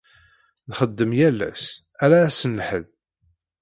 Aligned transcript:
Nxeddem 0.69 1.11
yal 1.19 1.39
ass, 1.51 1.63
ala 2.03 2.17
ass 2.27 2.39
n 2.45 2.55
Lḥedd. 2.59 2.87